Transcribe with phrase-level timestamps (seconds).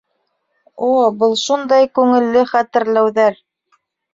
[0.87, 3.39] О, был шундай күңелле хәтерләүҙәр